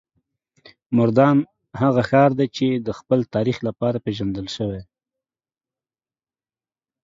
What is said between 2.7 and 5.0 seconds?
د خپل تاریخ لپاره پیژندل شوی.